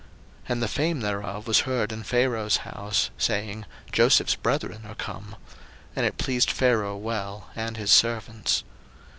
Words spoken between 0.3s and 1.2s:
01:045:016 And the fame